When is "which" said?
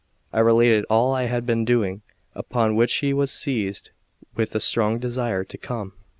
2.75-2.91